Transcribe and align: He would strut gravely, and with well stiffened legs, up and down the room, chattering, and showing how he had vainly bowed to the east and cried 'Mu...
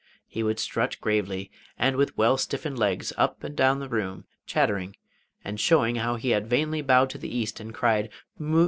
He 0.25 0.41
would 0.41 0.57
strut 0.57 0.99
gravely, 0.99 1.51
and 1.77 1.95
with 1.95 2.17
well 2.17 2.35
stiffened 2.35 2.79
legs, 2.79 3.13
up 3.19 3.43
and 3.43 3.55
down 3.55 3.77
the 3.77 3.87
room, 3.87 4.23
chattering, 4.47 4.95
and 5.45 5.59
showing 5.59 5.97
how 5.97 6.15
he 6.15 6.31
had 6.31 6.47
vainly 6.49 6.81
bowed 6.81 7.11
to 7.11 7.19
the 7.19 7.29
east 7.29 7.59
and 7.59 7.71
cried 7.71 8.09
'Mu... 8.39 8.59